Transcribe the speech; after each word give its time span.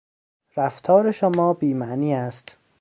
رفتار 0.57 1.11
شما 1.11 1.53
بیمعنی 1.53 2.13
است. 2.13 2.57